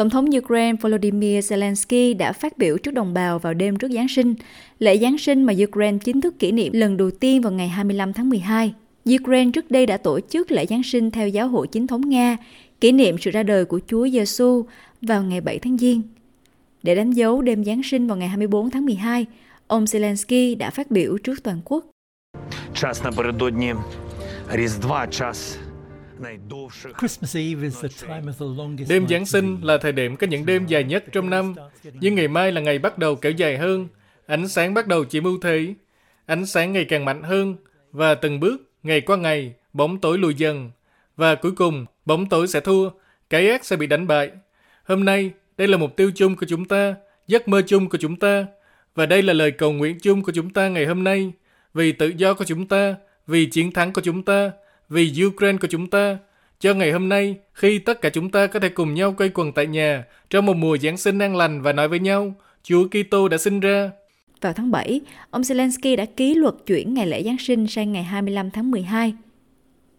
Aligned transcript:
Tổng 0.00 0.10
thống 0.10 0.26
Ukraine 0.38 0.76
Volodymyr 0.80 1.52
Zelensky 1.52 2.16
đã 2.16 2.32
phát 2.32 2.58
biểu 2.58 2.78
trước 2.78 2.90
đồng 2.90 3.14
bào 3.14 3.38
vào 3.38 3.54
đêm 3.54 3.76
trước 3.76 3.90
Giáng 3.90 4.08
sinh, 4.08 4.34
lễ 4.78 4.98
Giáng 4.98 5.18
sinh 5.18 5.42
mà 5.42 5.52
Ukraine 5.68 5.98
chính 6.04 6.20
thức 6.20 6.38
kỷ 6.38 6.52
niệm 6.52 6.72
lần 6.72 6.96
đầu 6.96 7.10
tiên 7.10 7.42
vào 7.42 7.52
ngày 7.52 7.68
25 7.68 8.12
tháng 8.12 8.28
12. 8.28 8.74
Ukraine 9.22 9.50
trước 9.50 9.70
đây 9.70 9.86
đã 9.86 9.96
tổ 9.96 10.20
chức 10.20 10.50
lễ 10.50 10.66
Giáng 10.66 10.82
sinh 10.82 11.10
theo 11.10 11.28
giáo 11.28 11.48
hội 11.48 11.66
chính 11.66 11.86
thống 11.86 12.08
Nga, 12.08 12.36
kỷ 12.80 12.92
niệm 12.92 13.18
sự 13.18 13.30
ra 13.30 13.42
đời 13.42 13.64
của 13.64 13.80
Chúa 13.86 14.08
Giêsu 14.08 14.64
vào 15.02 15.22
ngày 15.22 15.40
7 15.40 15.58
tháng 15.58 15.78
Giêng. 15.78 16.02
Để 16.82 16.94
đánh 16.94 17.10
dấu 17.10 17.42
đêm 17.42 17.64
Giáng 17.64 17.82
sinh 17.82 18.06
vào 18.06 18.16
ngày 18.16 18.28
24 18.28 18.70
tháng 18.70 18.84
12, 18.86 19.26
ông 19.66 19.84
Zelensky 19.84 20.58
đã 20.58 20.70
phát 20.70 20.90
biểu 20.90 21.18
trước 21.18 21.42
toàn 21.42 21.60
quốc. 21.64 21.84
Час 22.74 23.02
напередодні 23.04 23.72
Різдва, 24.52 25.06
час 25.10 25.58
Đêm 28.89 29.07
Giáng 29.07 29.25
sinh 29.25 29.57
là 29.61 29.77
thời 29.77 29.91
điểm 29.91 30.15
có 30.15 30.27
những 30.27 30.45
đêm 30.45 30.65
dài 30.67 30.83
nhất 30.83 31.03
trong 31.11 31.29
năm, 31.29 31.55
nhưng 31.83 32.15
ngày 32.15 32.27
mai 32.27 32.51
là 32.51 32.61
ngày 32.61 32.79
bắt 32.79 32.97
đầu 32.97 33.15
kéo 33.15 33.31
dài 33.31 33.57
hơn. 33.57 33.87
Ánh 34.25 34.47
sáng 34.47 34.73
bắt 34.73 34.87
đầu 34.87 35.05
chiếm 35.05 35.23
ưu 35.23 35.39
thế. 35.41 35.73
Ánh 36.25 36.45
sáng 36.45 36.73
ngày 36.73 36.85
càng 36.85 37.05
mạnh 37.05 37.23
hơn, 37.23 37.55
và 37.91 38.15
từng 38.15 38.39
bước, 38.39 38.57
ngày 38.83 39.01
qua 39.01 39.17
ngày, 39.17 39.53
bóng 39.73 40.01
tối 40.01 40.17
lùi 40.17 40.33
dần. 40.33 40.71
Và 41.15 41.35
cuối 41.35 41.51
cùng, 41.51 41.85
bóng 42.05 42.29
tối 42.29 42.47
sẽ 42.47 42.59
thua, 42.59 42.89
cái 43.29 43.49
ác 43.49 43.65
sẽ 43.65 43.75
bị 43.75 43.87
đánh 43.87 44.07
bại. 44.07 44.31
Hôm 44.83 45.05
nay, 45.05 45.31
đây 45.57 45.67
là 45.67 45.77
mục 45.77 45.95
tiêu 45.95 46.11
chung 46.15 46.35
của 46.35 46.45
chúng 46.49 46.65
ta, 46.65 46.95
giấc 47.27 47.47
mơ 47.47 47.61
chung 47.67 47.89
của 47.89 47.97
chúng 47.97 48.15
ta, 48.15 48.45
và 48.95 49.05
đây 49.05 49.21
là 49.21 49.33
lời 49.33 49.51
cầu 49.51 49.71
nguyện 49.71 49.99
chung 49.99 50.23
của 50.23 50.31
chúng 50.31 50.49
ta 50.49 50.67
ngày 50.67 50.85
hôm 50.85 51.03
nay, 51.03 51.31
vì 51.73 51.91
tự 51.91 52.07
do 52.07 52.33
của 52.33 52.45
chúng 52.45 52.67
ta, 52.67 52.95
vì 53.27 53.45
chiến 53.45 53.71
thắng 53.71 53.93
của 53.93 54.01
chúng 54.01 54.23
ta, 54.23 54.51
vì 54.91 55.13
Ukraine 55.25 55.57
của 55.57 55.67
chúng 55.67 55.87
ta, 55.87 56.17
cho 56.59 56.73
ngày 56.73 56.91
hôm 56.91 57.09
nay 57.09 57.35
khi 57.53 57.79
tất 57.79 58.01
cả 58.01 58.09
chúng 58.09 58.29
ta 58.29 58.47
có 58.47 58.59
thể 58.59 58.69
cùng 58.69 58.93
nhau 58.93 59.13
quay 59.17 59.29
quần 59.33 59.51
tại 59.53 59.67
nhà 59.67 60.03
trong 60.29 60.45
một 60.45 60.57
mùa 60.57 60.77
Giáng 60.77 60.97
sinh 60.97 61.19
an 61.19 61.35
lành 61.35 61.61
và 61.61 61.73
nói 61.73 61.87
với 61.87 61.99
nhau, 61.99 62.33
Chúa 62.63 62.87
Kitô 62.87 63.27
đã 63.27 63.37
sinh 63.37 63.59
ra. 63.59 63.91
Vào 64.41 64.53
tháng 64.53 64.71
7, 64.71 65.01
ông 65.29 65.41
Zelensky 65.41 65.95
đã 65.95 66.05
ký 66.05 66.35
luật 66.35 66.55
chuyển 66.65 66.93
ngày 66.93 67.07
lễ 67.07 67.23
Giáng 67.23 67.37
sinh 67.37 67.67
sang 67.67 67.91
ngày 67.91 68.03
25 68.03 68.51
tháng 68.51 68.71
12. 68.71 69.13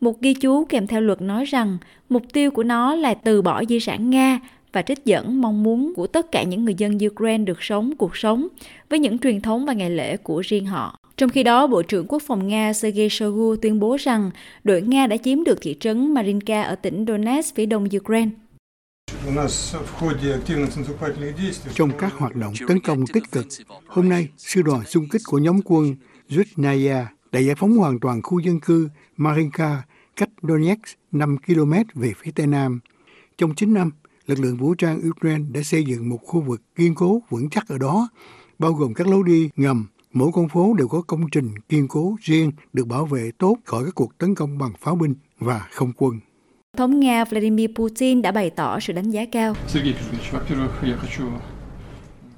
Một 0.00 0.20
ghi 0.20 0.34
chú 0.34 0.64
kèm 0.64 0.86
theo 0.86 1.00
luật 1.00 1.22
nói 1.22 1.44
rằng 1.44 1.78
mục 2.08 2.22
tiêu 2.32 2.50
của 2.50 2.62
nó 2.62 2.94
là 2.94 3.14
từ 3.14 3.42
bỏ 3.42 3.64
di 3.64 3.80
sản 3.80 4.10
Nga 4.10 4.40
và 4.72 4.82
trích 4.82 5.04
dẫn 5.04 5.40
mong 5.40 5.62
muốn 5.62 5.92
của 5.96 6.06
tất 6.06 6.32
cả 6.32 6.42
những 6.42 6.64
người 6.64 6.74
dân 6.78 6.98
Ukraine 7.06 7.44
được 7.44 7.62
sống 7.62 7.92
cuộc 7.98 8.16
sống 8.16 8.48
với 8.90 8.98
những 8.98 9.18
truyền 9.18 9.40
thống 9.40 9.66
và 9.66 9.72
ngày 9.72 9.90
lễ 9.90 10.16
của 10.16 10.40
riêng 10.40 10.66
họ. 10.66 11.01
Trong 11.16 11.30
khi 11.30 11.42
đó, 11.42 11.66
Bộ 11.66 11.82
trưởng 11.82 12.06
Quốc 12.08 12.22
phòng 12.26 12.48
Nga 12.48 12.72
Sergei 12.72 13.08
Shoigu 13.08 13.56
tuyên 13.56 13.80
bố 13.80 13.96
rằng 13.96 14.30
đội 14.64 14.82
Nga 14.82 15.06
đã 15.06 15.16
chiếm 15.16 15.44
được 15.44 15.58
thị 15.60 15.76
trấn 15.80 16.14
Marinka 16.14 16.62
ở 16.62 16.74
tỉnh 16.74 17.04
Donetsk 17.08 17.54
phía 17.54 17.66
đông 17.66 17.86
Ukraine. 17.96 18.30
Trong 21.74 21.90
các 21.98 22.12
hoạt 22.12 22.36
động 22.36 22.54
tấn 22.68 22.80
công 22.80 23.06
tích 23.06 23.22
cực, 23.32 23.46
hôm 23.86 24.08
nay, 24.08 24.28
sư 24.36 24.62
đoàn 24.62 24.84
xung 24.84 25.08
kích 25.08 25.22
của 25.26 25.38
nhóm 25.38 25.60
quân 25.64 25.94
Zhutnaya 26.28 27.04
đã 27.32 27.40
giải 27.40 27.54
phóng 27.54 27.76
hoàn 27.76 28.00
toàn 28.00 28.22
khu 28.22 28.38
dân 28.38 28.60
cư 28.60 28.88
Marinka 29.16 29.82
cách 30.16 30.28
Donetsk 30.42 30.98
5 31.12 31.36
km 31.46 31.72
về 31.94 32.12
phía 32.22 32.30
tây 32.34 32.46
nam. 32.46 32.80
Trong 33.38 33.54
9 33.54 33.74
năm, 33.74 33.90
lực 34.26 34.38
lượng 34.40 34.56
vũ 34.56 34.74
trang 34.74 35.00
Ukraine 35.10 35.44
đã 35.50 35.62
xây 35.62 35.84
dựng 35.84 36.08
một 36.08 36.18
khu 36.24 36.40
vực 36.40 36.62
kiên 36.76 36.94
cố 36.94 37.22
vững 37.30 37.50
chắc 37.50 37.68
ở 37.68 37.78
đó, 37.78 38.08
bao 38.58 38.72
gồm 38.72 38.94
các 38.94 39.06
lối 39.06 39.22
đi 39.26 39.50
ngầm 39.56 39.86
Mỗi 40.12 40.30
con 40.32 40.48
phố 40.48 40.74
đều 40.74 40.88
có 40.88 41.02
công 41.02 41.30
trình 41.32 41.54
kiên 41.68 41.88
cố 41.88 42.16
riêng 42.20 42.52
được 42.72 42.86
bảo 42.86 43.06
vệ 43.06 43.30
tốt 43.38 43.56
khỏi 43.64 43.84
các 43.84 43.94
cuộc 43.94 44.18
tấn 44.18 44.34
công 44.34 44.58
bằng 44.58 44.72
pháo 44.80 44.96
binh 44.96 45.14
và 45.38 45.68
không 45.72 45.92
quân. 45.96 46.20
Thống 46.76 47.00
Nga 47.00 47.24
Vladimir 47.24 47.70
Putin 47.74 48.22
đã 48.22 48.32
bày 48.32 48.50
tỏ 48.50 48.80
sự 48.80 48.92
đánh 48.92 49.10
giá 49.10 49.24
cao. 49.32 49.54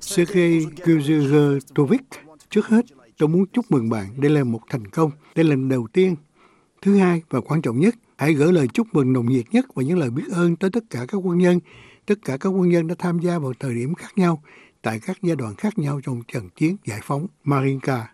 Sergei 0.00 0.58
Kuzyetovich, 0.84 1.98
trước 2.50 2.66
hết, 2.66 2.86
tôi 3.18 3.28
muốn 3.28 3.46
chúc 3.52 3.64
mừng 3.70 3.88
bạn. 3.88 4.06
Đây 4.16 4.30
là 4.30 4.44
một 4.44 4.60
thành 4.70 4.86
công. 4.86 5.10
Đây 5.34 5.44
là 5.44 5.50
lần 5.50 5.68
đầu 5.68 5.86
tiên. 5.92 6.16
Thứ 6.82 6.96
hai 6.96 7.22
và 7.30 7.40
quan 7.40 7.62
trọng 7.62 7.80
nhất, 7.80 7.94
hãy 8.16 8.34
gửi 8.34 8.52
lời 8.52 8.68
chúc 8.68 8.86
mừng 8.92 9.12
nồng 9.12 9.26
nhiệt 9.26 9.44
nhất 9.52 9.66
và 9.74 9.82
những 9.82 9.98
lời 9.98 10.10
biết 10.10 10.24
ơn 10.32 10.56
tới 10.56 10.70
tất 10.70 10.84
cả 10.90 11.04
các 11.08 11.18
quân 11.18 11.38
nhân. 11.38 11.60
Tất 12.06 12.18
cả 12.24 12.36
các 12.36 12.48
quân 12.48 12.68
nhân 12.68 12.86
đã 12.86 12.94
tham 12.98 13.18
gia 13.18 13.38
vào 13.38 13.52
thời 13.60 13.74
điểm 13.74 13.94
khác 13.94 14.12
nhau 14.16 14.42
tại 14.86 15.00
các 15.06 15.18
giai 15.22 15.36
đoạn 15.36 15.54
khác 15.54 15.78
nhau 15.78 16.00
trong 16.04 16.22
trận 16.32 16.48
chiến 16.56 16.76
giải 16.84 17.00
phóng 17.02 17.26
Marinka. 17.44 18.12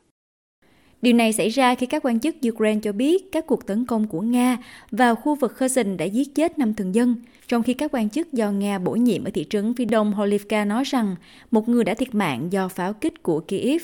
Điều 1.02 1.14
này 1.14 1.32
xảy 1.32 1.48
ra 1.48 1.74
khi 1.74 1.86
các 1.86 2.04
quan 2.04 2.20
chức 2.20 2.36
Ukraine 2.48 2.80
cho 2.82 2.92
biết 2.92 3.32
các 3.32 3.46
cuộc 3.46 3.66
tấn 3.66 3.86
công 3.86 4.08
của 4.08 4.20
Nga 4.20 4.58
vào 4.90 5.14
khu 5.14 5.34
vực 5.34 5.56
Kherson 5.56 5.96
đã 5.96 6.04
giết 6.04 6.34
chết 6.34 6.58
5 6.58 6.74
thường 6.74 6.94
dân, 6.94 7.16
trong 7.48 7.62
khi 7.62 7.74
các 7.74 7.90
quan 7.94 8.10
chức 8.10 8.32
do 8.32 8.50
Nga 8.50 8.78
bổ 8.78 8.92
nhiệm 8.92 9.24
ở 9.24 9.30
thị 9.34 9.46
trấn 9.50 9.74
phía 9.74 9.84
đông 9.84 10.12
Holivka 10.12 10.64
nói 10.64 10.84
rằng 10.84 11.16
một 11.50 11.68
người 11.68 11.84
đã 11.84 11.94
thiệt 11.94 12.14
mạng 12.14 12.52
do 12.52 12.68
pháo 12.68 12.92
kích 12.92 13.22
của 13.22 13.40
Kyiv. 13.40 13.82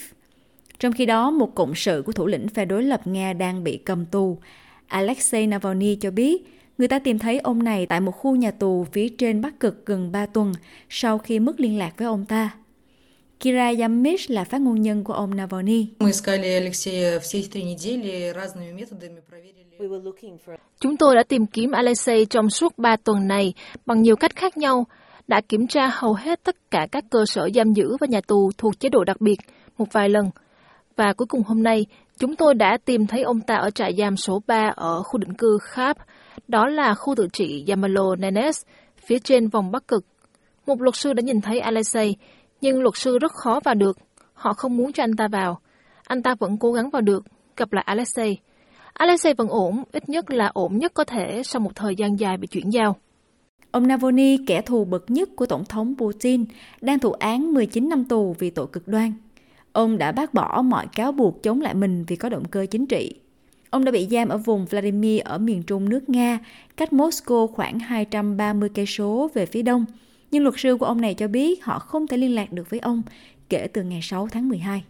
Trong 0.79 0.93
khi 0.93 1.07
đó, 1.07 1.31
một 1.31 1.55
cộng 1.55 1.75
sự 1.75 2.03
của 2.07 2.13
thủ 2.13 2.27
lĩnh 2.27 2.49
phe 2.49 2.65
đối 2.65 2.83
lập 2.83 3.07
Nga 3.07 3.33
đang 3.33 3.65
bị 3.65 3.77
cầm 3.77 4.07
tù. 4.07 4.39
Alexei 4.87 5.47
Navalny 5.47 5.97
cho 5.97 6.11
biết 6.11 6.47
người 6.79 6.89
ta 6.89 6.99
tìm 6.99 7.19
thấy 7.19 7.39
ông 7.39 7.63
này 7.63 7.87
tại 7.87 8.01
một 8.01 8.13
khu 8.13 8.37
nhà 8.37 8.51
tù 8.51 8.87
phía 8.93 9.09
trên 9.09 9.41
Bắc 9.41 9.61
Cực 9.61 9.87
gần 9.87 10.13
3 10.13 10.27
tuần 10.27 10.53
sau 10.89 11.19
khi 11.19 11.39
mất 11.39 11.61
liên 11.61 11.79
lạc 11.79 11.93
với 11.97 12.07
ông 12.07 12.25
ta. 12.25 12.51
Kira 13.41 13.73
Yamish 13.81 14.31
là 14.31 14.45
phát 14.45 14.61
ngôn 14.61 14.83
nhân 14.83 15.05
của 15.05 15.13
ông 15.13 15.37
Navalny. 15.37 15.87
Chúng 20.81 20.97
tôi 20.97 21.15
đã 21.17 21.23
tìm 21.29 21.47
kiếm 21.47 21.71
Alexei 21.71 22.25
trong 22.25 22.51
suốt 22.51 22.79
3 22.79 22.97
tuần 22.97 23.29
này 23.29 23.53
bằng 23.87 24.03
nhiều 24.03 24.17
cách 24.17 24.37
khác 24.37 24.57
nhau, 24.57 24.87
đã 25.29 25.41
kiểm 25.41 25.67
tra 25.67 25.91
hầu 25.93 26.15
hết 26.15 26.41
tất 26.45 26.57
cả 26.71 26.87
các 26.93 27.05
cơ 27.11 27.25
sở 27.27 27.49
giam 27.55 27.73
giữ 27.73 27.97
và 28.01 28.07
nhà 28.11 28.21
tù 28.21 28.51
thuộc 28.59 28.81
chế 28.81 28.89
độ 28.89 29.05
đặc 29.05 29.21
biệt 29.21 29.37
một 29.79 29.87
vài 29.93 30.09
lần. 30.09 30.31
Và 30.97 31.13
cuối 31.13 31.27
cùng 31.27 31.43
hôm 31.43 31.63
nay, 31.63 31.87
chúng 32.19 32.37
tôi 32.37 32.55
đã 32.55 32.79
tìm 32.85 33.07
thấy 33.07 33.23
ông 33.23 33.41
ta 33.41 33.57
ở 33.57 33.71
trại 33.71 33.93
giam 33.99 34.17
số 34.17 34.43
3 34.47 34.73
ở 34.77 35.03
khu 35.03 35.19
định 35.19 35.35
cư 35.35 35.59
Khap, 35.63 35.97
đó 36.49 36.67
là 36.67 36.95
khu 36.95 37.15
tự 37.15 37.29
trị 37.33 37.65
Yamalo 37.69 38.17
Nenes, 38.17 38.63
phía 39.07 39.19
trên 39.19 39.49
vòng 39.49 39.71
Bắc 39.71 39.89
Cực. 39.89 40.05
Một 40.67 40.83
luật 40.83 40.97
sư 40.97 41.13
đã 41.13 41.23
nhìn 41.23 41.41
thấy 41.41 41.61
Alexei, 41.61 42.15
nhưng 42.61 42.83
luật 42.83 42.97
sư 42.97 43.19
rất 43.19 43.33
khó 43.33 43.61
vào 43.65 43.75
được. 43.75 43.99
Họ 44.35 44.53
không 44.53 44.77
muốn 44.77 44.93
cho 44.93 45.03
anh 45.03 45.17
ta 45.17 45.29
vào. 45.29 45.61
Anh 46.07 46.23
ta 46.23 46.35
vẫn 46.35 46.57
cố 46.59 46.73
gắng 46.73 46.91
vào 46.91 47.03
được, 47.03 47.25
gặp 47.57 47.73
lại 47.73 47.85
Alexei. 47.87 48.39
Alexei 48.93 49.35
vẫn 49.35 49.49
ổn, 49.49 49.83
ít 49.93 50.09
nhất 50.09 50.31
là 50.31 50.51
ổn 50.55 50.79
nhất 50.79 50.95
có 50.95 51.05
thể 51.05 51.43
sau 51.45 51.61
một 51.61 51.71
thời 51.75 51.97
gian 51.97 52.21
dài 52.21 52.37
bị 52.37 52.47
chuyển 52.47 52.71
giao. 52.71 52.97
Ông 53.71 53.87
Navalny, 53.87 54.37
kẻ 54.47 54.63
thù 54.63 54.85
bậc 54.85 55.11
nhất 55.11 55.29
của 55.37 55.47
Tổng 55.47 55.65
thống 55.65 55.95
Putin, 55.99 56.45
đang 56.81 56.99
thụ 56.99 57.13
án 57.13 57.55
19 57.55 57.89
năm 57.89 58.05
tù 58.05 58.37
vì 58.39 58.51
tội 58.51 58.67
cực 58.73 58.89
đoan. 58.89 59.13
Ông 59.73 59.99
đã 59.99 60.13
bác 60.13 60.35
bỏ 60.35 60.63
mọi 60.63 60.87
cáo 60.97 61.13
buộc 61.13 61.43
chống 61.43 61.61
lại 61.61 61.75
mình 61.75 62.05
vì 62.09 62.17
có 62.17 62.29
động 62.29 62.45
cơ 62.45 62.67
chính 62.71 62.87
trị. 62.87 63.15
Ông 63.71 63.85
đã 63.85 63.93
bị 63.93 64.07
giam 64.11 64.29
ở 64.29 64.39
vùng 64.39 64.67
Vladimir 64.67 65.23
ở 65.25 65.39
miền 65.39 65.63
trung 65.63 65.89
nước 65.89 66.09
Nga, 66.09 66.39
cách 66.77 66.93
Moscow 66.93 67.47
khoảng 67.47 67.79
230 67.79 68.69
cây 68.75 68.87
số 68.87 69.31
về 69.35 69.47
phía 69.47 69.63
đông– 69.63 69.85
nhưng 70.31 70.43
luật 70.43 70.55
sư 70.59 70.77
của 70.77 70.87
ông 70.87 71.01
này 71.01 71.15
cho 71.15 71.29
biết 71.29 71.65
họ 71.65 71.79
không 71.79 72.07
thể 72.07 72.17
liên 72.17 72.35
lạc 72.35 72.53
được 72.53 72.71
với 72.71 72.81
ông 72.81 73.03
kể 73.49 73.67
từ 73.73 73.83
ngày 73.83 74.01
6 74.03 74.29
tháng 74.29 74.49
12. 74.49 74.85